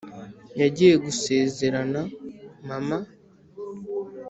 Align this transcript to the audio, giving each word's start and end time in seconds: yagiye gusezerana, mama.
yagiye 0.61 0.93
gusezerana, 1.05 2.01
mama. 2.67 2.97